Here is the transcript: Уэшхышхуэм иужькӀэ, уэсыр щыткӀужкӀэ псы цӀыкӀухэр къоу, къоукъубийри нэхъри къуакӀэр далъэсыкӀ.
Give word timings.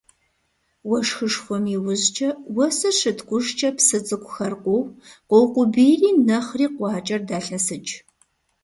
Уэшхышхуэм 0.89 1.65
иужькӀэ, 1.75 2.29
уэсыр 2.55 2.93
щыткӀужкӀэ 2.99 3.69
псы 3.75 3.97
цӀыкӀухэр 4.05 4.53
къоу, 4.63 4.83
къоукъубийри 5.29 6.09
нэхъри 6.27 6.67
къуакӀэр 6.75 7.21
далъэсыкӀ. 7.27 7.93